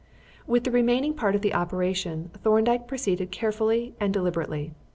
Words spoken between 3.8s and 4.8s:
and deliberately.